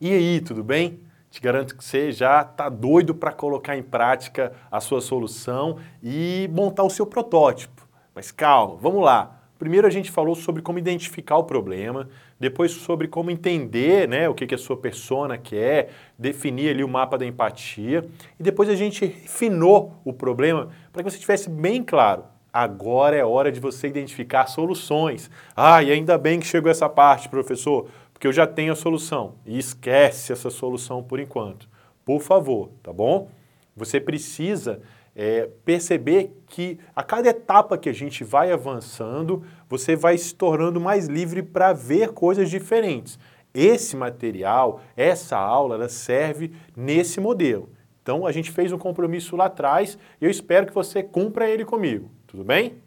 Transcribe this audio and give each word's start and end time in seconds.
E 0.00 0.12
aí, 0.12 0.40
tudo 0.40 0.62
bem? 0.62 1.00
Te 1.28 1.40
garanto 1.40 1.76
que 1.76 1.82
você 1.82 2.12
já 2.12 2.42
está 2.42 2.68
doido 2.68 3.16
para 3.16 3.32
colocar 3.32 3.76
em 3.76 3.82
prática 3.82 4.52
a 4.70 4.78
sua 4.78 5.00
solução 5.00 5.78
e 6.00 6.48
montar 6.52 6.84
o 6.84 6.90
seu 6.90 7.04
protótipo. 7.04 7.84
Mas 8.14 8.30
calma, 8.30 8.76
vamos 8.76 9.02
lá. 9.02 9.40
Primeiro 9.58 9.88
a 9.88 9.90
gente 9.90 10.08
falou 10.08 10.36
sobre 10.36 10.62
como 10.62 10.78
identificar 10.78 11.36
o 11.36 11.42
problema, 11.42 12.08
depois 12.38 12.70
sobre 12.70 13.08
como 13.08 13.28
entender 13.28 14.06
né, 14.06 14.28
o 14.28 14.34
que, 14.34 14.46
que 14.46 14.54
a 14.54 14.58
sua 14.58 14.76
persona 14.76 15.36
quer, 15.36 15.90
definir 16.16 16.70
ali 16.70 16.84
o 16.84 16.88
mapa 16.88 17.18
da 17.18 17.26
empatia, 17.26 18.08
e 18.38 18.42
depois 18.44 18.68
a 18.68 18.76
gente 18.76 19.04
refinou 19.04 20.00
o 20.04 20.12
problema 20.12 20.68
para 20.92 21.02
que 21.02 21.10
você 21.10 21.18
tivesse 21.18 21.50
bem 21.50 21.82
claro. 21.82 22.22
Agora 22.52 23.14
é 23.14 23.24
hora 23.24 23.52
de 23.52 23.60
você 23.60 23.88
identificar 23.88 24.46
soluções. 24.46 25.30
Ah, 25.54 25.82
e 25.82 25.92
ainda 25.92 26.16
bem 26.16 26.40
que 26.40 26.46
chegou 26.46 26.70
essa 26.70 26.88
parte, 26.88 27.28
professor, 27.28 27.88
porque 28.18 28.26
eu 28.26 28.32
já 28.32 28.48
tenho 28.48 28.72
a 28.72 28.76
solução. 28.76 29.36
E 29.46 29.56
esquece 29.56 30.32
essa 30.32 30.50
solução 30.50 31.04
por 31.04 31.20
enquanto. 31.20 31.68
Por 32.04 32.20
favor, 32.20 32.70
tá 32.82 32.92
bom? 32.92 33.30
Você 33.76 34.00
precisa 34.00 34.80
é, 35.14 35.48
perceber 35.64 36.36
que 36.48 36.80
a 36.96 37.04
cada 37.04 37.28
etapa 37.28 37.78
que 37.78 37.88
a 37.88 37.92
gente 37.92 38.24
vai 38.24 38.50
avançando, 38.50 39.44
você 39.68 39.94
vai 39.94 40.18
se 40.18 40.34
tornando 40.34 40.80
mais 40.80 41.06
livre 41.06 41.44
para 41.44 41.72
ver 41.72 42.08
coisas 42.08 42.50
diferentes. 42.50 43.20
Esse 43.54 43.96
material, 43.96 44.80
essa 44.96 45.38
aula, 45.38 45.76
ela 45.76 45.88
serve 45.88 46.50
nesse 46.76 47.20
modelo. 47.20 47.68
Então 48.02 48.26
a 48.26 48.32
gente 48.32 48.50
fez 48.50 48.72
um 48.72 48.78
compromisso 48.78 49.36
lá 49.36 49.44
atrás 49.44 49.96
e 50.20 50.24
eu 50.24 50.30
espero 50.30 50.66
que 50.66 50.74
você 50.74 51.04
cumpra 51.04 51.48
ele 51.48 51.64
comigo, 51.64 52.10
tudo 52.26 52.42
bem? 52.42 52.78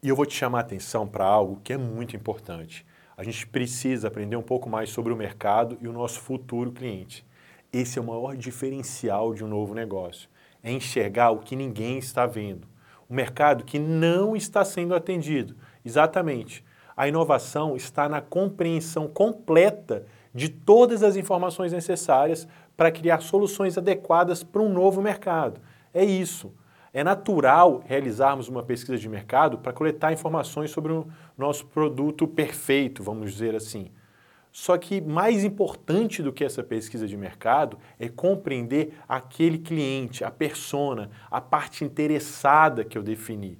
E 0.00 0.08
eu 0.08 0.14
vou 0.14 0.26
te 0.26 0.34
chamar 0.36 0.58
a 0.58 0.60
atenção 0.60 1.08
para 1.08 1.24
algo 1.24 1.60
que 1.64 1.72
é 1.72 1.76
muito 1.76 2.14
importante. 2.14 2.86
A 3.16 3.22
gente 3.22 3.46
precisa 3.46 4.08
aprender 4.08 4.36
um 4.36 4.42
pouco 4.42 4.68
mais 4.68 4.90
sobre 4.90 5.12
o 5.12 5.16
mercado 5.16 5.78
e 5.80 5.88
o 5.88 5.92
nosso 5.92 6.20
futuro 6.20 6.70
cliente. 6.70 7.24
Esse 7.72 7.98
é 7.98 8.02
o 8.02 8.04
maior 8.04 8.36
diferencial 8.36 9.34
de 9.34 9.44
um 9.44 9.48
novo 9.48 9.74
negócio 9.74 10.28
é 10.66 10.72
enxergar 10.72 11.30
o 11.30 11.38
que 11.38 11.54
ninguém 11.54 11.96
está 11.96 12.26
vendo. 12.26 12.66
O 13.08 13.14
mercado 13.14 13.62
que 13.62 13.78
não 13.78 14.34
está 14.34 14.64
sendo 14.64 14.96
atendido. 14.96 15.54
Exatamente. 15.84 16.64
A 16.96 17.06
inovação 17.06 17.76
está 17.76 18.08
na 18.08 18.20
compreensão 18.20 19.06
completa 19.06 20.04
de 20.34 20.48
todas 20.48 21.04
as 21.04 21.14
informações 21.14 21.72
necessárias 21.72 22.48
para 22.76 22.90
criar 22.90 23.20
soluções 23.20 23.78
adequadas 23.78 24.42
para 24.42 24.60
um 24.60 24.68
novo 24.68 25.00
mercado. 25.00 25.60
É 25.94 26.04
isso. 26.04 26.52
É 26.96 27.04
natural 27.04 27.84
realizarmos 27.86 28.48
uma 28.48 28.62
pesquisa 28.62 28.96
de 28.96 29.06
mercado 29.06 29.58
para 29.58 29.70
coletar 29.70 30.14
informações 30.14 30.70
sobre 30.70 30.94
o 30.94 31.06
nosso 31.36 31.66
produto 31.66 32.26
perfeito, 32.26 33.02
vamos 33.02 33.30
dizer 33.32 33.54
assim. 33.54 33.90
Só 34.50 34.78
que 34.78 35.02
mais 35.02 35.44
importante 35.44 36.22
do 36.22 36.32
que 36.32 36.42
essa 36.42 36.62
pesquisa 36.62 37.06
de 37.06 37.14
mercado 37.14 37.76
é 38.00 38.08
compreender 38.08 38.94
aquele 39.06 39.58
cliente, 39.58 40.24
a 40.24 40.30
persona, 40.30 41.10
a 41.30 41.38
parte 41.38 41.84
interessada 41.84 42.82
que 42.82 42.96
eu 42.96 43.02
defini. 43.02 43.58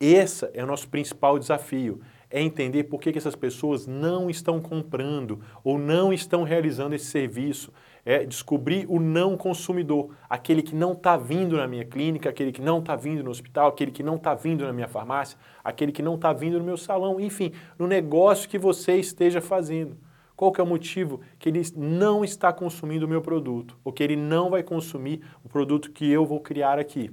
Esse 0.00 0.48
é 0.54 0.64
o 0.64 0.66
nosso 0.66 0.88
principal 0.88 1.38
desafio, 1.38 2.00
é 2.30 2.40
entender 2.40 2.84
por 2.84 3.00
que, 3.00 3.12
que 3.12 3.18
essas 3.18 3.36
pessoas 3.36 3.86
não 3.86 4.30
estão 4.30 4.62
comprando 4.62 5.42
ou 5.62 5.78
não 5.78 6.10
estão 6.10 6.42
realizando 6.42 6.94
esse 6.94 7.06
serviço. 7.06 7.70
É 8.10 8.24
descobrir 8.24 8.86
o 8.88 8.98
não 8.98 9.36
consumidor, 9.36 10.16
aquele 10.30 10.62
que 10.62 10.74
não 10.74 10.92
está 10.92 11.14
vindo 11.14 11.58
na 11.58 11.68
minha 11.68 11.84
clínica, 11.84 12.30
aquele 12.30 12.50
que 12.50 12.62
não 12.62 12.78
está 12.78 12.96
vindo 12.96 13.22
no 13.22 13.28
hospital, 13.28 13.68
aquele 13.68 13.90
que 13.90 14.02
não 14.02 14.16
está 14.16 14.34
vindo 14.34 14.64
na 14.64 14.72
minha 14.72 14.88
farmácia, 14.88 15.38
aquele 15.62 15.92
que 15.92 16.00
não 16.00 16.14
está 16.14 16.32
vindo 16.32 16.58
no 16.58 16.64
meu 16.64 16.78
salão, 16.78 17.20
enfim, 17.20 17.52
no 17.78 17.86
negócio 17.86 18.48
que 18.48 18.56
você 18.58 18.96
esteja 18.96 19.42
fazendo. 19.42 19.94
Qual 20.34 20.50
que 20.50 20.58
é 20.58 20.64
o 20.64 20.66
motivo 20.66 21.20
que 21.38 21.50
ele 21.50 21.60
não 21.76 22.24
está 22.24 22.50
consumindo 22.50 23.04
o 23.04 23.08
meu 23.10 23.20
produto, 23.20 23.76
ou 23.84 23.92
que 23.92 24.02
ele 24.02 24.16
não 24.16 24.48
vai 24.48 24.62
consumir 24.62 25.20
o 25.44 25.48
produto 25.50 25.90
que 25.90 26.10
eu 26.10 26.24
vou 26.24 26.40
criar 26.40 26.78
aqui? 26.78 27.10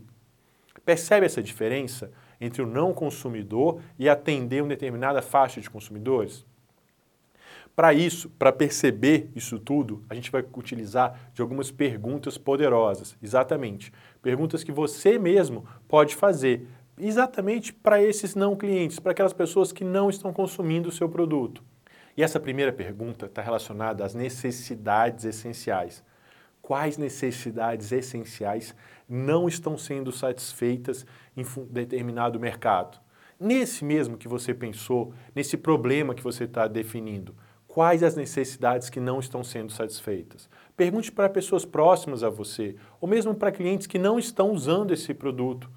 Percebe 0.86 1.26
essa 1.26 1.44
diferença 1.44 2.10
entre 2.40 2.62
o 2.62 2.66
não 2.66 2.94
consumidor 2.94 3.82
e 4.00 4.08
atender 4.08 4.62
uma 4.62 4.70
determinada 4.70 5.22
faixa 5.22 5.60
de 5.60 5.70
consumidores? 5.70 6.46
Para 7.76 7.94
isso, 7.94 8.30
para 8.30 8.54
perceber 8.54 9.30
isso 9.36 9.60
tudo, 9.60 10.02
a 10.10 10.16
gente 10.16 10.32
vai 10.32 10.46
utilizar 10.56 11.30
de 11.34 11.42
algumas 11.42 11.72
perguntas 11.72 12.38
poderosas. 12.38 13.18
Exatamente. 13.22 13.92
Perguntas 14.22 14.64
que 14.64 14.72
você 14.72 15.20
mesmo 15.20 15.66
pode 15.88 16.16
fazer 16.16 16.68
exatamente 16.98 17.74
para 17.74 18.02
esses 18.02 18.34
não 18.34 18.56
clientes, 18.56 18.98
para 18.98 19.12
aquelas 19.12 19.34
pessoas 19.34 19.74
que 19.74 19.84
não 19.84 20.10
estão 20.10 20.32
consumindo 20.32 20.88
o 20.88 20.92
seu 20.92 21.10
produto. 21.10 21.62
E 22.16 22.24
essa 22.24 22.40
primeira 22.40 22.72
pergunta 22.72 23.26
está 23.26 23.42
relacionada 23.42 24.06
às 24.06 24.16
necessidades 24.16 25.26
essenciais. 25.26 26.02
Quais 26.62 26.98
necessidades 26.98 27.92
essenciais 27.92 28.74
não 29.08 29.50
estão 29.50 29.78
sendo 29.78 30.14
satisfeitas 30.14 31.06
em 31.36 31.44
determinado 31.70 32.40
mercado? 32.40 32.98
Nesse 33.38 33.84
mesmo 33.84 34.18
que 34.18 34.30
você 34.30 34.54
pensou, 34.54 35.14
nesse 35.36 35.58
problema 35.58 36.16
que 36.16 36.24
você 36.24 36.46
está 36.46 36.68
definindo, 36.68 37.36
quais 37.76 38.04
as 38.04 38.16
necessidades 38.16 38.90
que 38.90 39.02
não 39.02 39.20
estão 39.20 39.44
sendo 39.44 39.70
satisfeitas? 39.70 40.48
Pergunte 40.78 41.12
para 41.12 41.28
pessoas 41.28 41.66
próximas 41.66 42.24
a 42.24 42.30
você, 42.30 42.78
ou 43.02 43.10
mesmo 43.10 43.36
para 43.36 43.52
clientes 43.52 43.86
que 43.86 44.00
não 44.00 44.18
estão 44.18 44.54
usando 44.54 44.94
esse 44.94 45.14
produto. 45.14 45.70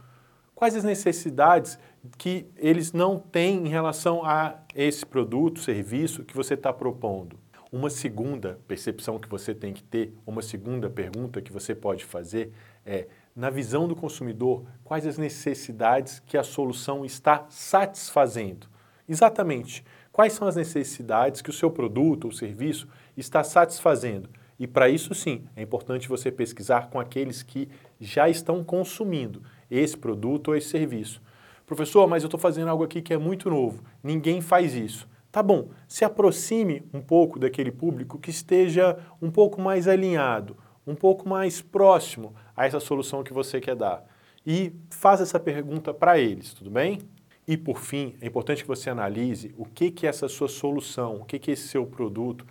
Quais 0.55 0.77
as 0.77 0.85
necessidades 0.85 1.77
que 2.17 2.47
eles 2.57 2.93
não 2.93 3.19
têm 3.19 3.67
em 3.67 3.69
relação 3.69 4.25
a 4.25 4.61
esse 4.77 5.05
produto, 5.05 5.59
serviço 5.59 6.23
que 6.23 6.37
você 6.37 6.55
está 6.55 6.73
propondo? 6.73 7.37
Uma 7.73 7.91
segunda 7.91 8.61
percepção 8.69 9.19
que 9.19 9.29
você 9.29 9.53
tem 9.53 9.73
que 9.73 9.83
ter, 9.83 10.15
uma 10.25 10.41
segunda 10.41 10.89
pergunta 10.89 11.43
que 11.43 11.53
você 11.53 11.75
pode 11.75 12.05
fazer 12.05 12.53
é, 12.87 13.09
na 13.35 13.51
visão 13.51 13.89
do 13.89 13.97
consumidor, 13.97 14.65
quais 14.85 15.05
as 15.05 15.19
necessidades 15.19 16.21
que 16.21 16.39
a 16.39 16.45
solução 16.45 17.05
está 17.05 17.45
satisfazendo? 17.49 18.69
Exatamente. 19.09 19.85
Quais 20.19 20.33
são 20.33 20.49
as 20.49 20.57
necessidades 20.57 21.41
que 21.41 21.49
o 21.49 21.53
seu 21.53 21.71
produto 21.71 22.25
ou 22.25 22.33
serviço 22.33 22.89
está 23.17 23.45
satisfazendo? 23.45 24.29
E 24.59 24.67
para 24.67 24.89
isso 24.89 25.15
sim, 25.15 25.45
é 25.55 25.63
importante 25.63 26.09
você 26.09 26.29
pesquisar 26.29 26.91
com 26.91 26.99
aqueles 26.99 27.45
que 27.45 27.69
já 28.01 28.29
estão 28.29 28.65
consumindo 28.65 29.45
esse 29.71 29.97
produto 29.97 30.49
ou 30.49 30.57
esse 30.57 30.71
serviço. 30.71 31.23
Professor, 31.65 32.09
mas 32.09 32.25
eu 32.25 32.27
estou 32.27 32.41
fazendo 32.41 32.67
algo 32.67 32.83
aqui 32.83 33.01
que 33.01 33.15
é 33.15 33.17
muito 33.17 33.49
novo, 33.49 33.85
ninguém 34.03 34.41
faz 34.41 34.75
isso. 34.75 35.09
Tá 35.31 35.41
bom, 35.41 35.69
se 35.87 36.05
aproxime 36.05 36.83
um 36.93 37.01
pouco 37.01 37.39
daquele 37.39 37.71
público 37.71 38.19
que 38.19 38.31
esteja 38.31 38.99
um 39.23 39.31
pouco 39.31 39.61
mais 39.61 39.87
alinhado, 39.87 40.57
um 40.85 40.97
pouco 40.97 41.29
mais 41.29 41.63
próximo 41.63 42.35
a 42.57 42.67
essa 42.67 42.81
solução 42.81 43.23
que 43.23 43.33
você 43.33 43.61
quer 43.61 43.77
dar. 43.77 44.05
E 44.45 44.73
faça 44.91 45.23
essa 45.23 45.39
pergunta 45.39 45.95
para 45.95 46.19
eles, 46.19 46.53
tudo 46.55 46.71
bem? 46.73 46.99
E 47.49 47.57
por 47.57 47.81
fim, 47.81 48.15
é 48.21 48.27
importante 48.27 48.63
que 48.63 48.69
você 48.69 48.91
analise 48.91 49.55
o 49.57 49.65
que 49.65 49.91
que 49.91 50.07
essa 50.07 50.29
sua 50.29 50.49
solução, 50.49 51.17
o 51.17 51.25
que 51.25 51.39
que 51.39 51.51
esse 51.51 51.67
seu 51.67 51.87
produto 51.87 52.47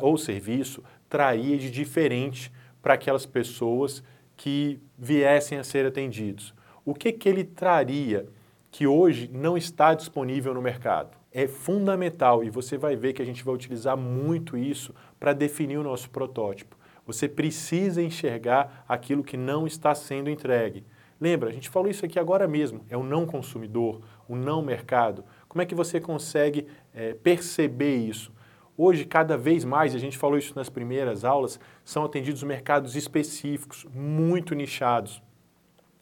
ou 0.00 0.16
serviço 0.16 0.82
traria 1.10 1.58
de 1.58 1.70
diferente 1.70 2.50
para 2.80 2.94
aquelas 2.94 3.26
pessoas 3.26 4.02
que 4.38 4.80
viessem 4.98 5.58
a 5.58 5.64
ser 5.64 5.84
atendidos. 5.84 6.54
O 6.86 6.94
que, 6.94 7.12
que 7.12 7.28
ele 7.28 7.44
traria 7.44 8.26
que 8.70 8.86
hoje 8.86 9.30
não 9.30 9.58
está 9.58 9.92
disponível 9.92 10.54
no 10.54 10.62
mercado? 10.62 11.16
É 11.30 11.46
fundamental 11.46 12.42
e 12.42 12.48
você 12.48 12.78
vai 12.78 12.96
ver 12.96 13.12
que 13.12 13.20
a 13.20 13.26
gente 13.26 13.44
vai 13.44 13.54
utilizar 13.54 13.96
muito 13.96 14.56
isso 14.56 14.94
para 15.18 15.34
definir 15.34 15.76
o 15.76 15.84
nosso 15.84 16.08
protótipo. 16.08 16.78
Você 17.06 17.28
precisa 17.28 18.02
enxergar 18.02 18.84
aquilo 18.88 19.22
que 19.22 19.36
não 19.36 19.66
está 19.66 19.94
sendo 19.94 20.30
entregue. 20.30 20.84
Lembra, 21.20 21.50
a 21.50 21.52
gente 21.52 21.68
falou 21.68 21.90
isso 21.90 22.06
aqui 22.06 22.18
agora 22.18 22.48
mesmo, 22.48 22.80
é 22.88 22.96
o 22.96 23.02
não 23.02 23.26
consumidor, 23.26 24.00
o 24.30 24.36
não 24.36 24.62
mercado. 24.62 25.24
Como 25.48 25.60
é 25.60 25.66
que 25.66 25.74
você 25.74 26.00
consegue 26.00 26.68
é, 26.94 27.14
perceber 27.14 27.96
isso? 27.96 28.32
Hoje, 28.78 29.04
cada 29.04 29.36
vez 29.36 29.64
mais, 29.64 29.92
a 29.92 29.98
gente 29.98 30.16
falou 30.16 30.38
isso 30.38 30.54
nas 30.54 30.70
primeiras 30.70 31.24
aulas, 31.24 31.58
são 31.84 32.04
atendidos 32.04 32.42
mercados 32.44 32.94
específicos, 32.94 33.84
muito 33.92 34.54
nichados. 34.54 35.20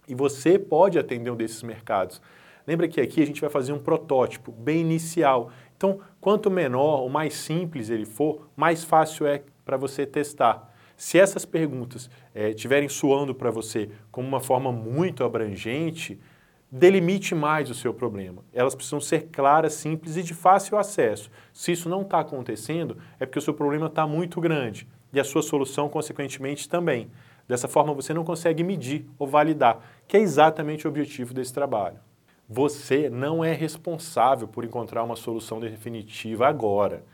E 0.07 0.15
você 0.15 0.59
pode 0.59 0.99
atender 0.99 1.31
um 1.31 1.37
desses 1.37 1.63
mercados. 1.63 2.21
Lembra 2.67 2.87
que 2.87 3.01
aqui 3.01 3.23
a 3.23 3.27
gente 3.27 3.41
vai 3.41 3.49
fazer 3.49 3.73
um 3.73 3.79
protótipo 3.79 4.53
bem 4.53 4.83
inicial. 4.83 5.51
Então, 5.75 6.01
quanto 6.21 6.51
menor 6.51 7.01
ou 7.01 7.09
mais 7.09 7.33
simples 7.35 7.89
ele 7.89 8.05
for, 8.05 8.47
mais 8.55 8.85
fácil 8.85 9.27
é 9.27 9.43
para 9.65 9.79
você 9.79 10.05
testar. 10.05 10.71
Se 10.97 11.19
essas 11.19 11.47
perguntas 11.47 12.11
estiverem 12.35 12.87
eh, 12.87 12.91
soando 12.91 13.35
para 13.35 13.51
você 13.51 13.89
como 14.11 14.29
uma 14.29 14.41
forma 14.41 14.71
muito 14.71 15.25
abrangente, 15.25 16.21
delimite 16.71 17.35
mais 17.35 17.71
o 17.71 17.75
seu 17.75 17.95
problema. 17.95 18.45
Elas 18.53 18.75
precisam 18.75 19.01
ser 19.01 19.29
claras, 19.33 19.75
simples 19.75 20.17
e 20.17 20.23
de 20.23 20.35
fácil 20.35 20.77
acesso. 20.77 21.31
Se 21.53 21.73
isso 21.73 21.89
não 21.89 22.03
está 22.03 22.21
acontecendo, 22.21 22.97
é 23.19 23.25
porque 23.25 23.39
o 23.39 23.43
seu 23.43 23.55
problema 23.55 23.87
está 23.87 24.07
muito 24.07 24.41
grande 24.41 24.87
e 25.13 25.19
a 25.19 25.25
sua 25.25 25.43
solução, 25.43 25.89
consequentemente, 25.89 26.69
também. 26.69 27.11
Dessa 27.47 27.67
forma, 27.67 27.95
você 27.95 28.13
não 28.13 28.25
consegue 28.25 28.63
medir 28.63 29.07
ou 29.19 29.27
validar, 29.27 29.81
que 30.07 30.17
é 30.17 30.21
exatamente 30.21 30.87
o 30.87 30.91
objetivo 30.91 31.33
desse 31.33 31.53
trabalho. 31.53 31.99
Você 32.47 33.09
não 33.09 33.43
é 33.43 33.53
responsável 33.53 34.47
por 34.47 34.65
encontrar 34.65 35.03
uma 35.03 35.17
solução 35.17 35.59
definitiva 35.59 36.47
agora. 36.47 37.05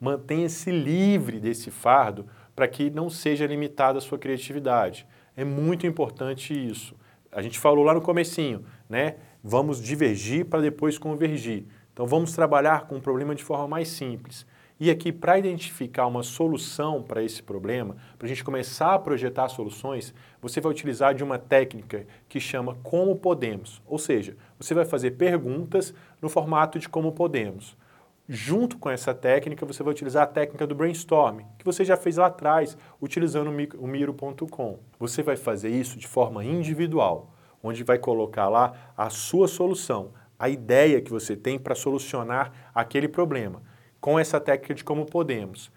Mantenha-se 0.00 0.70
livre 0.70 1.38
desse 1.38 1.70
fardo 1.70 2.26
para 2.54 2.68
que 2.68 2.90
não 2.90 3.08
seja 3.08 3.46
limitada 3.46 3.98
a 3.98 4.00
sua 4.00 4.18
criatividade. 4.18 5.06
É 5.36 5.44
muito 5.44 5.86
importante 5.86 6.52
isso. 6.54 6.94
A 7.34 7.42
gente 7.42 7.58
falou 7.58 7.84
lá 7.84 7.92
no 7.92 8.00
comecinho, 8.00 8.64
né? 8.88 9.16
Vamos 9.42 9.82
divergir 9.82 10.46
para 10.46 10.60
depois 10.60 10.96
convergir. 10.96 11.66
Então 11.92 12.06
vamos 12.06 12.32
trabalhar 12.32 12.86
com 12.86 12.96
o 12.96 13.00
problema 13.00 13.34
de 13.34 13.42
forma 13.42 13.66
mais 13.66 13.88
simples. 13.88 14.46
E 14.78 14.90
aqui, 14.90 15.12
para 15.12 15.38
identificar 15.38 16.06
uma 16.06 16.22
solução 16.22 17.02
para 17.02 17.22
esse 17.22 17.42
problema, 17.42 17.96
para 18.18 18.26
a 18.26 18.28
gente 18.28 18.42
começar 18.42 18.94
a 18.94 18.98
projetar 18.98 19.48
soluções, 19.48 20.12
você 20.42 20.60
vai 20.60 20.72
utilizar 20.72 21.14
de 21.14 21.22
uma 21.22 21.38
técnica 21.38 22.06
que 22.28 22.40
chama 22.40 22.76
Como 22.82 23.14
Podemos. 23.16 23.80
Ou 23.86 23.98
seja, 23.98 24.36
você 24.58 24.74
vai 24.74 24.84
fazer 24.84 25.12
perguntas 25.12 25.94
no 26.20 26.28
formato 26.28 26.78
de 26.78 26.88
Como 26.88 27.12
Podemos. 27.12 27.76
Junto 28.26 28.78
com 28.78 28.88
essa 28.88 29.12
técnica, 29.12 29.66
você 29.66 29.82
vai 29.82 29.92
utilizar 29.92 30.22
a 30.22 30.26
técnica 30.26 30.66
do 30.66 30.74
brainstorming, 30.74 31.44
que 31.58 31.64
você 31.64 31.84
já 31.84 31.94
fez 31.94 32.16
lá 32.16 32.26
atrás, 32.26 32.74
utilizando 33.00 33.50
o 33.78 33.86
Miro.com. 33.86 34.78
Você 34.98 35.22
vai 35.22 35.36
fazer 35.36 35.68
isso 35.68 35.98
de 35.98 36.06
forma 36.06 36.42
individual, 36.42 37.34
onde 37.62 37.84
vai 37.84 37.98
colocar 37.98 38.48
lá 38.48 38.92
a 38.96 39.10
sua 39.10 39.46
solução, 39.46 40.12
a 40.38 40.48
ideia 40.48 41.02
que 41.02 41.10
você 41.10 41.36
tem 41.36 41.58
para 41.58 41.74
solucionar 41.74 42.70
aquele 42.74 43.08
problema, 43.08 43.62
com 44.00 44.18
essa 44.18 44.40
técnica 44.40 44.74
de 44.74 44.84
como 44.84 45.04
podemos. 45.04 45.70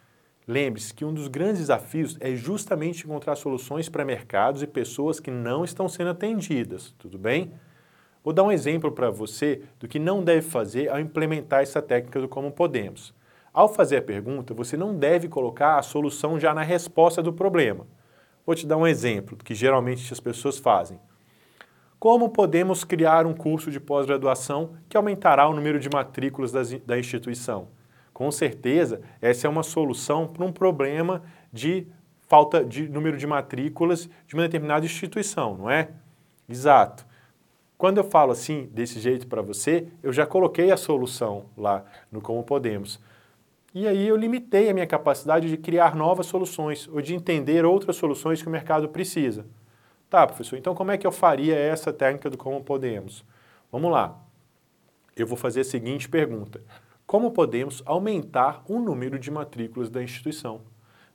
Lembre-se 0.47 0.93
que 0.93 1.03
um 1.03 1.13
dos 1.13 1.27
grandes 1.27 1.59
desafios 1.59 2.15
é 2.21 2.33
justamente 2.33 3.03
encontrar 3.03 3.35
soluções 3.35 3.89
para 3.89 4.05
mercados 4.05 4.63
e 4.63 4.67
pessoas 4.67 5.19
que 5.19 5.29
não 5.29 5.65
estão 5.65 5.89
sendo 5.89 6.11
atendidas, 6.11 6.95
tudo 6.97 7.17
bem? 7.17 7.51
Vou 8.27 8.33
dar 8.33 8.43
um 8.43 8.51
exemplo 8.51 8.91
para 8.91 9.09
você 9.09 9.61
do 9.79 9.87
que 9.87 9.97
não 9.97 10.21
deve 10.21 10.41
fazer 10.41 10.89
ao 10.89 10.99
implementar 10.99 11.61
essa 11.61 11.81
técnica 11.81 12.19
do 12.19 12.27
como 12.27 12.51
podemos. 12.51 13.13
Ao 13.53 13.73
fazer 13.73 13.95
a 13.95 14.01
pergunta, 14.01 14.53
você 14.53 14.75
não 14.75 14.93
deve 14.93 15.29
colocar 15.29 15.79
a 15.79 15.81
solução 15.81 16.37
já 16.37 16.53
na 16.53 16.61
resposta 16.61 17.23
do 17.23 17.31
problema. 17.31 17.87
Vou 18.45 18.53
te 18.53 18.67
dar 18.67 18.75
um 18.75 18.85
exemplo 18.85 19.37
que 19.37 19.55
geralmente 19.55 20.11
as 20.11 20.19
pessoas 20.19 20.57
fazem. 20.57 20.99
Como 21.97 22.27
podemos 22.27 22.83
criar 22.83 23.25
um 23.25 23.33
curso 23.33 23.71
de 23.71 23.79
pós-graduação 23.79 24.73
que 24.89 24.97
aumentará 24.97 25.47
o 25.47 25.53
número 25.53 25.79
de 25.79 25.87
matrículas 25.89 26.51
das, 26.51 26.73
da 26.81 26.99
instituição? 26.99 27.69
Com 28.13 28.29
certeza, 28.29 28.99
essa 29.21 29.47
é 29.47 29.49
uma 29.49 29.63
solução 29.63 30.27
para 30.27 30.43
um 30.43 30.51
problema 30.51 31.23
de 31.53 31.87
falta 32.27 32.61
de 32.61 32.89
número 32.89 33.15
de 33.15 33.25
matrículas 33.25 34.09
de 34.27 34.33
uma 34.33 34.43
determinada 34.43 34.85
instituição, 34.85 35.55
não 35.55 35.69
é? 35.69 35.91
Exato. 36.49 37.06
Quando 37.77 37.99
eu 37.99 38.03
falo 38.03 38.31
assim, 38.31 38.67
desse 38.71 38.99
jeito 38.99 39.27
para 39.27 39.41
você, 39.41 39.87
eu 40.01 40.11
já 40.11 40.25
coloquei 40.25 40.71
a 40.71 40.77
solução 40.77 41.45
lá 41.55 41.85
no 42.11 42.19
Como 42.21 42.43
Podemos. 42.43 42.99
E 43.73 43.87
aí 43.87 44.07
eu 44.07 44.15
limitei 44.15 44.69
a 44.69 44.73
minha 44.73 44.87
capacidade 44.87 45.47
de 45.47 45.57
criar 45.57 45.95
novas 45.95 46.25
soluções 46.25 46.87
ou 46.87 47.01
de 47.01 47.13
entender 47.13 47.65
outras 47.65 47.95
soluções 47.95 48.41
que 48.41 48.47
o 48.47 48.51
mercado 48.51 48.89
precisa. 48.89 49.45
Tá, 50.09 50.25
professor, 50.25 50.57
então 50.57 50.73
como 50.73 50.89
é 50.89 50.97
que 50.97 51.05
eu 51.05 51.11
faria 51.11 51.55
essa 51.55 51.93
técnica 51.93 52.29
do 52.29 52.37
Como 52.37 52.63
Podemos? 52.63 53.23
Vamos 53.71 53.91
lá. 53.91 54.17
Eu 55.15 55.27
vou 55.27 55.37
fazer 55.37 55.61
a 55.61 55.65
seguinte 55.65 56.09
pergunta. 56.09 56.63
Como 57.05 57.31
podemos 57.31 57.83
aumentar 57.85 58.63
o 58.67 58.79
número 58.79 59.19
de 59.19 59.29
matrículas 59.29 59.89
da 59.89 60.01
instituição? 60.01 60.61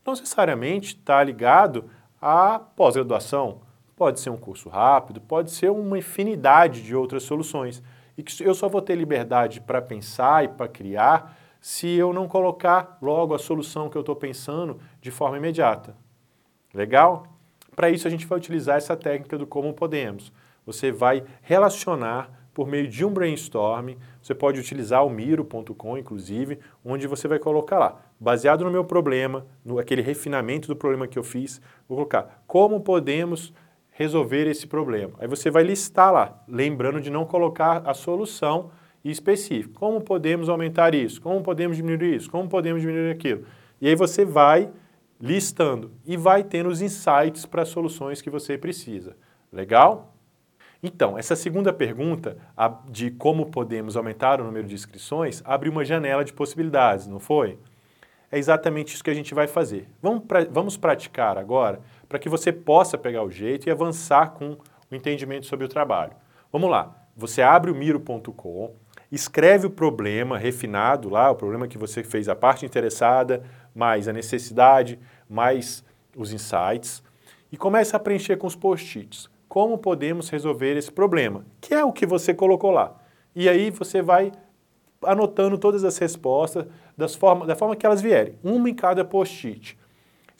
Não 0.06 0.12
necessariamente 0.12 0.94
está 0.96 1.22
ligado 1.24 1.90
à 2.20 2.58
pós-graduação, 2.58 3.62
Pode 4.02 4.18
ser 4.18 4.30
um 4.30 4.36
curso 4.36 4.68
rápido, 4.68 5.20
pode 5.20 5.52
ser 5.52 5.70
uma 5.70 5.96
infinidade 5.96 6.82
de 6.82 6.92
outras 6.92 7.22
soluções. 7.22 7.80
E 8.18 8.22
que 8.24 8.42
eu 8.42 8.52
só 8.52 8.68
vou 8.68 8.82
ter 8.82 8.96
liberdade 8.96 9.60
para 9.60 9.80
pensar 9.80 10.42
e 10.42 10.48
para 10.48 10.66
criar 10.66 11.38
se 11.60 11.86
eu 11.86 12.12
não 12.12 12.26
colocar 12.26 12.98
logo 13.00 13.32
a 13.32 13.38
solução 13.38 13.88
que 13.88 13.96
eu 13.96 14.00
estou 14.00 14.16
pensando 14.16 14.80
de 15.00 15.12
forma 15.12 15.36
imediata. 15.36 15.94
Legal? 16.74 17.28
Para 17.76 17.90
isso 17.90 18.08
a 18.08 18.10
gente 18.10 18.26
vai 18.26 18.38
utilizar 18.38 18.76
essa 18.76 18.96
técnica 18.96 19.38
do 19.38 19.46
como 19.46 19.72
podemos. 19.72 20.32
Você 20.66 20.90
vai 20.90 21.22
relacionar 21.40 22.48
por 22.52 22.66
meio 22.66 22.88
de 22.88 23.04
um 23.04 23.10
brainstorming, 23.12 23.98
você 24.20 24.34
pode 24.34 24.58
utilizar 24.58 25.06
o 25.06 25.10
miro.com, 25.10 25.96
inclusive, 25.96 26.58
onde 26.84 27.06
você 27.06 27.28
vai 27.28 27.38
colocar 27.38 27.78
lá, 27.78 28.00
baseado 28.18 28.64
no 28.64 28.70
meu 28.70 28.84
problema, 28.84 29.46
no 29.64 29.78
aquele 29.78 30.02
refinamento 30.02 30.66
do 30.66 30.74
problema 30.74 31.06
que 31.06 31.16
eu 31.16 31.22
fiz, 31.22 31.60
vou 31.88 31.98
colocar 31.98 32.42
como 32.48 32.80
podemos 32.80 33.54
resolver 33.92 34.46
esse 34.46 34.66
problema. 34.66 35.12
Aí 35.18 35.28
você 35.28 35.50
vai 35.50 35.62
listar 35.62 36.12
lá, 36.12 36.42
lembrando 36.48 37.00
de 37.00 37.10
não 37.10 37.24
colocar 37.24 37.82
a 37.86 37.94
solução 37.94 38.70
específica. 39.04 39.74
Como 39.78 40.00
podemos 40.00 40.48
aumentar 40.48 40.94
isso? 40.94 41.20
Como 41.20 41.42
podemos 41.42 41.76
diminuir 41.76 42.16
isso? 42.16 42.30
Como 42.30 42.48
podemos 42.48 42.80
diminuir 42.80 43.10
aquilo? 43.10 43.44
E 43.80 43.88
aí 43.88 43.94
você 43.94 44.24
vai 44.24 44.70
listando 45.20 45.92
e 46.04 46.16
vai 46.16 46.42
tendo 46.42 46.68
os 46.68 46.80
insights 46.80 47.46
para 47.46 47.62
as 47.62 47.68
soluções 47.68 48.20
que 48.20 48.30
você 48.30 48.58
precisa. 48.58 49.16
Legal? 49.52 50.14
Então, 50.82 51.16
essa 51.16 51.36
segunda 51.36 51.72
pergunta 51.72 52.36
de 52.90 53.10
como 53.12 53.46
podemos 53.46 53.96
aumentar 53.96 54.40
o 54.40 54.44
número 54.44 54.66
de 54.66 54.74
inscrições 54.74 55.40
abre 55.44 55.68
uma 55.68 55.84
janela 55.84 56.24
de 56.24 56.32
possibilidades, 56.32 57.06
não 57.06 57.20
foi? 57.20 57.56
É 58.32 58.38
exatamente 58.38 58.94
isso 58.94 59.04
que 59.04 59.10
a 59.10 59.14
gente 59.14 59.32
vai 59.34 59.46
fazer. 59.46 59.86
Vamos, 60.00 60.24
pra, 60.24 60.44
vamos 60.44 60.76
praticar 60.76 61.38
agora 61.38 61.80
para 62.12 62.18
que 62.18 62.28
você 62.28 62.52
possa 62.52 62.98
pegar 62.98 63.22
o 63.22 63.30
jeito 63.30 63.66
e 63.66 63.70
avançar 63.70 64.32
com 64.32 64.58
o 64.90 64.94
entendimento 64.94 65.46
sobre 65.46 65.64
o 65.64 65.68
trabalho. 65.68 66.12
Vamos 66.52 66.70
lá, 66.70 66.94
você 67.16 67.40
abre 67.40 67.70
o 67.70 67.74
miro.com, 67.74 68.74
escreve 69.10 69.66
o 69.66 69.70
problema 69.70 70.36
refinado 70.36 71.08
lá, 71.08 71.30
o 71.30 71.34
problema 71.34 71.66
que 71.66 71.78
você 71.78 72.04
fez, 72.04 72.28
a 72.28 72.36
parte 72.36 72.66
interessada, 72.66 73.42
mais 73.74 74.08
a 74.08 74.12
necessidade, 74.12 75.00
mais 75.26 75.82
os 76.14 76.34
insights, 76.34 77.02
e 77.50 77.56
começa 77.56 77.96
a 77.96 78.00
preencher 78.00 78.36
com 78.36 78.46
os 78.46 78.54
post-its. 78.54 79.30
Como 79.48 79.78
podemos 79.78 80.28
resolver 80.28 80.76
esse 80.76 80.92
problema? 80.92 81.46
Que 81.62 81.72
é 81.72 81.82
o 81.82 81.94
que 81.94 82.04
você 82.04 82.34
colocou 82.34 82.72
lá. 82.72 82.94
E 83.34 83.48
aí 83.48 83.70
você 83.70 84.02
vai 84.02 84.32
anotando 85.02 85.56
todas 85.56 85.82
as 85.82 85.96
respostas 85.96 86.66
das 86.94 87.14
forma, 87.14 87.46
da 87.46 87.56
forma 87.56 87.74
que 87.74 87.86
elas 87.86 88.02
vierem, 88.02 88.34
uma 88.44 88.68
em 88.68 88.74
cada 88.74 89.02
post-it. 89.02 89.78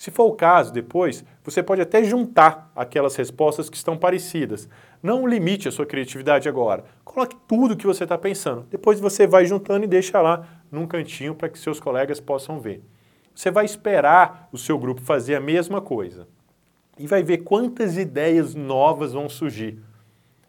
Se 0.02 0.10
for 0.10 0.24
o 0.24 0.32
caso, 0.32 0.72
depois, 0.72 1.24
você 1.44 1.62
pode 1.62 1.80
até 1.80 2.02
juntar 2.02 2.72
aquelas 2.74 3.14
respostas 3.14 3.70
que 3.70 3.76
estão 3.76 3.96
parecidas. 3.96 4.68
Não 5.00 5.24
limite 5.24 5.68
a 5.68 5.70
sua 5.70 5.86
criatividade 5.86 6.48
agora. 6.48 6.82
Coloque 7.04 7.36
tudo 7.46 7.74
o 7.74 7.76
que 7.76 7.86
você 7.86 8.02
está 8.02 8.18
pensando. 8.18 8.66
Depois 8.68 8.98
você 8.98 9.28
vai 9.28 9.46
juntando 9.46 9.84
e 9.84 9.86
deixa 9.86 10.20
lá 10.20 10.44
num 10.72 10.88
cantinho 10.88 11.36
para 11.36 11.48
que 11.48 11.56
seus 11.56 11.78
colegas 11.78 12.18
possam 12.18 12.58
ver. 12.58 12.82
Você 13.32 13.48
vai 13.48 13.64
esperar 13.64 14.48
o 14.50 14.58
seu 14.58 14.76
grupo 14.76 15.00
fazer 15.00 15.36
a 15.36 15.40
mesma 15.40 15.80
coisa. 15.80 16.26
E 16.98 17.06
vai 17.06 17.22
ver 17.22 17.44
quantas 17.44 17.96
ideias 17.96 18.56
novas 18.56 19.12
vão 19.12 19.28
surgir. 19.28 19.78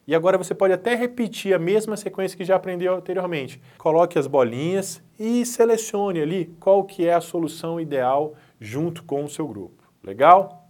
E 0.08 0.16
agora 0.16 0.36
você 0.36 0.56
pode 0.56 0.74
até 0.74 0.96
repetir 0.96 1.54
a 1.54 1.60
mesma 1.60 1.96
sequência 1.96 2.36
que 2.36 2.44
já 2.44 2.56
aprendeu 2.56 2.96
anteriormente. 2.96 3.62
Coloque 3.78 4.18
as 4.18 4.26
bolinhas 4.26 5.00
e 5.20 5.46
selecione 5.46 6.20
ali 6.20 6.56
qual 6.60 6.84
que 6.84 7.08
é 7.08 7.14
a 7.14 7.22
solução 7.22 7.80
ideal 7.80 8.34
junto 8.60 9.04
com 9.04 9.24
o 9.24 9.30
seu 9.30 9.48
grupo. 9.48 9.84
Legal? 10.04 10.70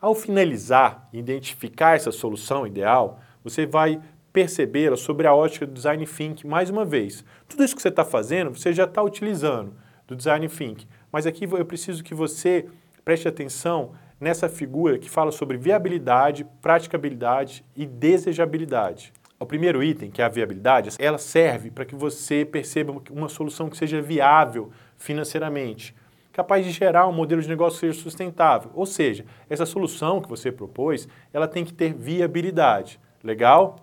Ao 0.00 0.14
finalizar 0.14 1.08
e 1.12 1.18
identificar 1.18 1.96
essa 1.96 2.12
solução 2.12 2.66
ideal, 2.66 3.20
você 3.42 3.66
vai 3.66 4.00
percebê-la 4.32 4.96
sobre 4.96 5.26
a 5.26 5.34
ótica 5.34 5.66
do 5.66 5.72
Design 5.72 6.06
Thinking 6.06 6.46
mais 6.46 6.70
uma 6.70 6.84
vez. 6.84 7.24
Tudo 7.48 7.64
isso 7.64 7.74
que 7.74 7.82
você 7.82 7.88
está 7.88 8.04
fazendo, 8.04 8.56
você 8.56 8.72
já 8.72 8.84
está 8.84 9.02
utilizando 9.02 9.74
do 10.06 10.14
Design 10.14 10.48
Thinking. 10.48 10.86
Mas 11.10 11.26
aqui 11.26 11.44
eu 11.44 11.64
preciso 11.64 12.04
que 12.04 12.14
você 12.14 12.66
preste 13.04 13.26
atenção 13.26 13.92
nessa 14.20 14.48
figura 14.48 14.98
que 14.98 15.08
fala 15.08 15.32
sobre 15.32 15.56
viabilidade, 15.56 16.44
praticabilidade 16.60 17.64
e 17.76 17.86
desejabilidade. 17.86 19.12
O 19.40 19.46
primeiro 19.46 19.82
item, 19.82 20.10
que 20.10 20.20
é 20.20 20.24
a 20.24 20.28
viabilidade, 20.28 20.90
ela 20.98 21.18
serve 21.18 21.70
para 21.70 21.84
que 21.84 21.94
você 21.94 22.44
perceba 22.44 23.00
uma 23.10 23.28
solução 23.28 23.70
que 23.70 23.76
seja 23.76 24.02
viável 24.02 24.70
financeiramente 24.96 25.94
capaz 26.38 26.64
de 26.64 26.70
gerar 26.70 27.08
um 27.08 27.12
modelo 27.12 27.42
de 27.42 27.48
negócio 27.48 27.80
seja 27.80 28.00
sustentável. 28.00 28.70
Ou 28.72 28.86
seja, 28.86 29.24
essa 29.50 29.66
solução 29.66 30.20
que 30.20 30.28
você 30.28 30.52
propôs, 30.52 31.08
ela 31.32 31.48
tem 31.48 31.64
que 31.64 31.74
ter 31.74 31.92
viabilidade. 31.92 33.00
Legal? 33.24 33.74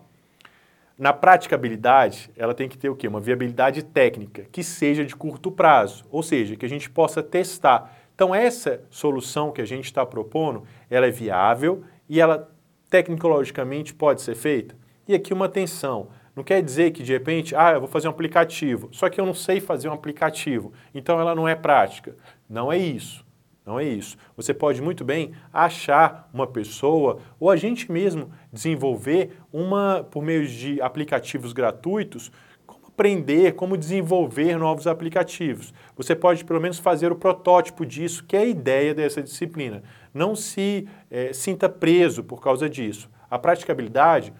Na 0.97 1.11
praticabilidade, 1.11 2.31
ela 2.37 2.53
tem 2.53 2.69
que 2.69 2.77
ter 2.77 2.87
o 2.87 2.95
quê? 2.95 3.09
Uma 3.09 3.19
viabilidade 3.19 3.83
técnica, 3.83 4.45
que 4.53 4.63
seja 4.63 5.03
de 5.03 5.13
curto 5.13 5.51
prazo, 5.51 6.05
ou 6.09 6.23
seja, 6.23 6.55
que 6.55 6.65
a 6.65 6.69
gente 6.69 6.89
possa 6.89 7.21
testar. 7.21 7.93
Então, 8.15 8.33
essa 8.33 8.81
solução 8.89 9.51
que 9.51 9.59
a 9.59 9.65
gente 9.65 9.83
está 9.83 10.05
propondo, 10.05 10.63
ela 10.89 11.07
é 11.07 11.11
viável 11.11 11.83
e 12.07 12.21
ela 12.21 12.49
tecnologicamente 12.89 13.93
pode 13.93 14.21
ser 14.21 14.35
feita. 14.35 14.77
E 15.05 15.13
aqui 15.13 15.33
uma 15.33 15.47
atenção, 15.47 16.07
não 16.35 16.43
quer 16.43 16.61
dizer 16.61 16.91
que 16.91 17.01
de 17.01 17.13
repente, 17.13 17.55
ah, 17.55 17.71
eu 17.71 17.79
vou 17.79 17.87
fazer 17.87 18.07
um 18.07 18.11
aplicativo, 18.11 18.89
só 18.91 19.09
que 19.09 19.19
eu 19.19 19.25
não 19.25 19.33
sei 19.33 19.59
fazer 19.59 19.87
um 19.87 19.93
aplicativo, 19.93 20.73
então 20.93 21.19
ela 21.19 21.33
não 21.33 21.47
é 21.47 21.55
prática. 21.55 22.15
Não 22.49 22.71
é 22.71 22.77
isso. 22.77 23.25
Não 23.65 23.79
é 23.79 23.83
isso. 23.83 24.15
Você 24.37 24.53
pode 24.53 24.79
muito 24.79 25.03
bem 25.03 25.31
achar 25.51 26.29
uma 26.31 26.45
pessoa 26.45 27.19
ou 27.39 27.49
a 27.49 27.55
gente 27.55 27.91
mesmo 27.91 28.31
desenvolver 28.53 29.39
uma, 29.51 30.05
por 30.11 30.21
meio 30.21 30.47
de 30.47 30.79
aplicativos 30.81 31.51
gratuitos, 31.51 32.31
com 32.67 32.77
uma 32.77 32.89
aprender 32.89 33.53
como 33.55 33.75
desenvolver 33.75 34.55
novos 34.57 34.85
aplicativos. 34.85 35.73
Você 35.97 36.15
pode 36.15 36.45
pelo 36.45 36.61
menos 36.61 36.77
fazer 36.77 37.11
o 37.11 37.15
protótipo 37.15 37.85
disso, 37.85 38.23
que 38.23 38.37
é 38.37 38.41
a 38.41 38.45
ideia 38.45 38.93
dessa 38.93 39.21
disciplina. 39.21 39.81
Não 40.13 40.35
se 40.35 40.87
é, 41.09 41.33
sinta 41.33 41.67
preso 41.67 42.23
por 42.23 42.41
causa 42.41 42.69
disso. 42.69 43.09
A 43.29 43.39
praticabilidade, 43.39 44.31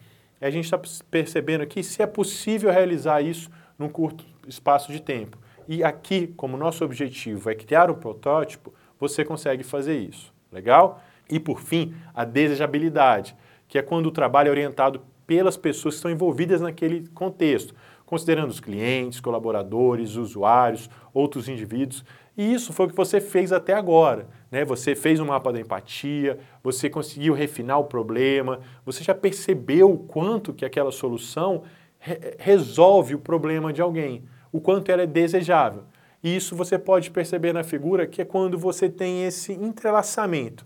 a 0.46 0.52
gente 0.52 0.66
está 0.66 0.80
percebendo 1.10 1.62
aqui 1.62 1.82
se 1.82 2.04
é 2.04 2.06
possível 2.06 2.72
realizar 2.72 3.20
isso 3.20 3.50
num 3.80 3.90
curto 3.90 4.24
espaço 4.48 4.92
de 4.92 5.02
tempo. 5.02 5.40
E 5.68 5.84
aqui, 5.84 6.28
como 6.38 6.56
nosso 6.56 6.86
objetivo 6.86 7.50
é 7.50 7.56
criar 7.56 7.90
um 7.90 7.96
protótipo, 7.96 8.72
você 9.00 9.26
consegue 9.26 9.64
fazer 9.64 9.98
isso. 9.98 10.32
Legal? 10.52 11.02
E 11.28 11.40
por 11.40 11.60
fim, 11.62 11.96
a 12.14 12.24
desejabilidade, 12.24 13.36
que 13.68 13.80
é 13.80 13.82
quando 13.82 14.06
o 14.06 14.12
trabalho 14.12 14.50
é 14.50 14.52
orientado 14.52 15.02
pelas 15.26 15.58
pessoas 15.58 15.96
que 15.96 15.98
estão 15.98 16.12
envolvidas 16.12 16.62
naquele 16.62 17.08
contexto, 17.08 17.74
considerando 18.06 18.52
os 18.52 18.60
clientes, 18.60 19.20
colaboradores, 19.20 20.16
usuários, 20.16 20.88
outros 21.12 21.50
indivíduos. 21.50 22.06
E 22.38 22.54
isso 22.54 22.74
foi 22.74 22.86
o 22.86 22.90
que 22.90 22.96
você 22.96 23.22
fez 23.22 23.54
até 23.54 23.74
agora. 23.74 24.28
Né? 24.52 24.66
Você 24.66 24.96
fez 24.96 25.20
um 25.20 25.26
mapa 25.26 25.54
da 25.54 25.60
empatia, 25.60 26.38
você 26.62 26.90
conseguiu 26.90 27.34
refinar 27.34 27.80
o 27.80 27.86
problema, 27.86 28.60
você 28.86 29.04
já 29.04 29.16
percebeu 29.16 29.92
o 29.92 29.98
quanto 29.98 30.54
que 30.54 30.66
aquela 30.66 30.92
solução 30.92 31.64
re 31.98 32.36
resolve 32.38 33.16
o 33.16 33.20
problema 33.20 33.72
de 33.72 33.82
alguém, 33.82 34.26
o 34.52 34.60
quanto 34.60 34.92
ela 34.92 35.04
é 35.04 35.08
desejável. 35.08 35.84
E 36.24 36.36
isso 36.36 36.56
você 36.56 36.78
pode 36.78 37.12
perceber 37.12 37.54
na 37.54 37.64
figura 37.64 38.08
que 38.08 38.22
é 38.22 38.26
quando 38.26 38.58
você 38.58 38.90
tem 38.90 39.26
esse 39.26 39.54
entrelaçamento 39.54 40.66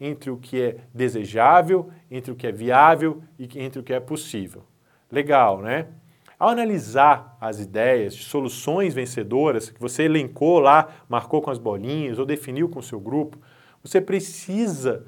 entre 0.00 0.30
o 0.30 0.36
que 0.36 0.60
é 0.60 0.76
desejável, 0.94 1.90
entre 2.10 2.32
o 2.32 2.36
que 2.36 2.46
é 2.46 2.52
viável 2.52 3.22
e 3.38 3.48
entre 3.58 3.80
o 3.80 3.82
que 3.82 3.92
é 3.92 4.00
possível. 4.00 4.64
Legal, 5.10 5.60
né? 5.60 5.88
Ao 6.40 6.48
analisar 6.48 7.36
as 7.38 7.60
ideias 7.60 8.14
de 8.14 8.24
soluções 8.24 8.94
vencedoras 8.94 9.68
que 9.68 9.78
você 9.78 10.04
elencou 10.04 10.58
lá, 10.58 10.88
marcou 11.06 11.42
com 11.42 11.50
as 11.50 11.58
bolinhas 11.58 12.18
ou 12.18 12.24
definiu 12.24 12.66
com 12.66 12.78
o 12.78 12.82
seu 12.82 12.98
grupo, 12.98 13.36
você 13.84 14.00
precisa 14.00 15.04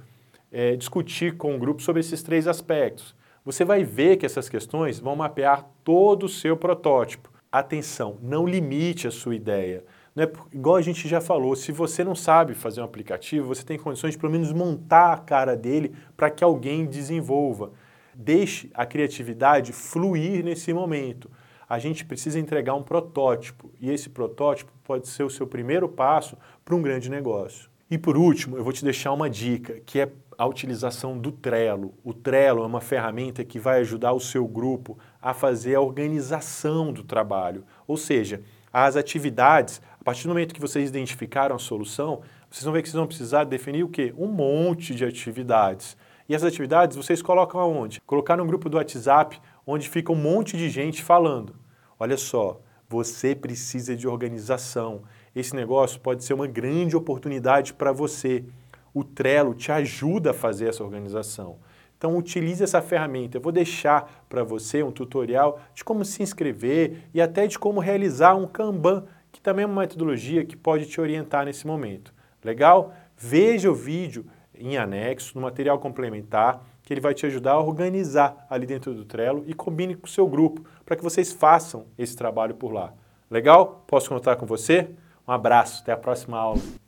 é, 0.52 0.76
discutir 0.76 1.38
com 1.38 1.56
o 1.56 1.58
grupo 1.58 1.80
sobre 1.80 2.00
esses 2.00 2.22
três 2.22 2.46
aspectos. 2.46 3.14
Você 3.46 3.64
vai 3.64 3.82
ver 3.82 4.18
que 4.18 4.26
essas 4.26 4.46
questões 4.46 5.00
vão 5.00 5.16
mapear 5.16 5.66
todo 5.82 6.24
o 6.24 6.28
seu 6.28 6.54
protótipo. 6.54 7.32
Atenção, 7.50 8.18
não 8.20 8.46
limite 8.46 9.08
a 9.08 9.10
sua 9.10 9.34
ideia. 9.34 9.86
Não 10.14 10.24
é, 10.24 10.32
igual 10.52 10.76
a 10.76 10.82
gente 10.82 11.08
já 11.08 11.22
falou, 11.22 11.56
se 11.56 11.72
você 11.72 12.04
não 12.04 12.14
sabe 12.14 12.52
fazer 12.52 12.82
um 12.82 12.84
aplicativo, 12.84 13.46
você 13.48 13.64
tem 13.64 13.78
condições 13.78 14.12
de 14.12 14.18
pelo 14.18 14.32
menos 14.32 14.52
montar 14.52 15.14
a 15.14 15.18
cara 15.18 15.56
dele 15.56 15.94
para 16.14 16.28
que 16.28 16.44
alguém 16.44 16.84
desenvolva. 16.84 17.70
Deixe 18.14 18.70
a 18.74 18.84
criatividade 18.84 19.72
fluir 19.72 20.44
nesse 20.44 20.72
momento. 20.72 21.30
A 21.68 21.78
gente 21.78 22.04
precisa 22.04 22.38
entregar 22.38 22.74
um 22.74 22.82
protótipo 22.82 23.72
e 23.80 23.90
esse 23.90 24.10
protótipo 24.10 24.72
pode 24.84 25.08
ser 25.08 25.22
o 25.22 25.30
seu 25.30 25.46
primeiro 25.46 25.88
passo 25.88 26.36
para 26.64 26.74
um 26.74 26.82
grande 26.82 27.10
negócio. 27.10 27.70
E 27.90 27.98
por 27.98 28.16
último, 28.16 28.56
eu 28.56 28.64
vou 28.64 28.72
te 28.72 28.84
deixar 28.84 29.12
uma 29.12 29.28
dica, 29.28 29.80
que 29.84 30.00
é 30.00 30.10
a 30.38 30.46
utilização 30.46 31.18
do 31.18 31.30
Trello. 31.30 31.94
O 32.02 32.12
Trello 32.12 32.62
é 32.62 32.66
uma 32.66 32.80
ferramenta 32.80 33.44
que 33.44 33.58
vai 33.58 33.80
ajudar 33.80 34.12
o 34.12 34.20
seu 34.20 34.46
grupo 34.46 34.98
a 35.20 35.34
fazer 35.34 35.74
a 35.74 35.80
organização 35.80 36.92
do 36.92 37.02
trabalho. 37.04 37.64
Ou 37.86 37.96
seja, 37.96 38.42
as 38.72 38.96
atividades, 38.96 39.80
a 40.00 40.04
partir 40.04 40.24
do 40.24 40.30
momento 40.30 40.54
que 40.54 40.60
vocês 40.60 40.88
identificaram 40.88 41.54
a 41.54 41.58
solução, 41.58 42.22
vocês 42.50 42.64
vão 42.64 42.72
ver 42.72 42.82
que 42.82 42.88
vocês 42.88 42.98
vão 42.98 43.06
precisar 43.06 43.44
definir 43.44 43.84
o 43.84 43.88
quê? 43.88 44.14
Um 44.16 44.26
monte 44.26 44.94
de 44.94 45.04
atividades. 45.04 45.96
E 46.28 46.34
as 46.34 46.44
atividades 46.44 46.96
vocês 46.96 47.20
colocam 47.20 47.60
aonde? 47.60 48.00
Colocar 48.02 48.36
no 48.36 48.46
grupo 48.46 48.68
do 48.68 48.76
WhatsApp, 48.76 49.40
onde 49.66 49.88
fica 49.88 50.12
um 50.12 50.16
monte 50.16 50.56
de 50.56 50.68
gente 50.68 51.02
falando. 51.02 51.54
Olha 51.98 52.16
só, 52.16 52.60
você 52.88 53.34
precisa 53.34 53.96
de 53.96 54.06
organização. 54.06 55.02
Esse 55.34 55.56
negócio 55.56 56.00
pode 56.00 56.24
ser 56.24 56.34
uma 56.34 56.46
grande 56.46 56.96
oportunidade 56.96 57.72
para 57.72 57.90
você. 57.90 58.44
O 58.92 59.02
Trello 59.02 59.54
te 59.54 59.72
ajuda 59.72 60.30
a 60.30 60.34
fazer 60.34 60.68
essa 60.68 60.84
organização. 60.84 61.58
Então 61.96 62.16
utilize 62.16 62.62
essa 62.62 62.82
ferramenta. 62.82 63.36
Eu 63.36 63.40
vou 63.40 63.52
deixar 63.52 64.24
para 64.28 64.42
você 64.42 64.82
um 64.82 64.90
tutorial 64.90 65.60
de 65.74 65.84
como 65.84 66.04
se 66.04 66.22
inscrever 66.22 67.04
e 67.14 67.20
até 67.20 67.46
de 67.46 67.58
como 67.58 67.80
realizar 67.80 68.34
um 68.34 68.46
Kanban, 68.46 69.04
que 69.30 69.40
também 69.40 69.62
é 69.62 69.66
uma 69.66 69.82
metodologia 69.82 70.44
que 70.44 70.56
pode 70.56 70.86
te 70.86 71.00
orientar 71.00 71.46
nesse 71.46 71.66
momento. 71.66 72.12
Legal? 72.44 72.92
Veja 73.16 73.70
o 73.70 73.74
vídeo 73.74 74.26
em 74.62 74.76
anexo, 74.76 75.32
no 75.34 75.42
material 75.42 75.78
complementar, 75.78 76.64
que 76.82 76.92
ele 76.92 77.00
vai 77.00 77.14
te 77.14 77.26
ajudar 77.26 77.52
a 77.52 77.60
organizar 77.60 78.46
ali 78.48 78.66
dentro 78.66 78.94
do 78.94 79.04
Trello 79.04 79.44
e 79.46 79.54
combine 79.54 79.94
com 79.94 80.06
o 80.06 80.10
seu 80.10 80.26
grupo 80.26 80.64
para 80.84 80.96
que 80.96 81.02
vocês 81.02 81.32
façam 81.32 81.86
esse 81.98 82.16
trabalho 82.16 82.54
por 82.54 82.72
lá. 82.72 82.92
Legal? 83.30 83.84
Posso 83.86 84.08
contar 84.08 84.36
com 84.36 84.46
você? 84.46 84.90
Um 85.26 85.32
abraço, 85.32 85.82
até 85.82 85.92
a 85.92 85.96
próxima 85.96 86.38
aula. 86.38 86.81